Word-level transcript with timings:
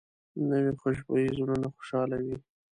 نوې 0.49 0.71
خوشبويي 0.79 1.29
زړونه 1.37 1.67
خوشحالوي 1.75 2.37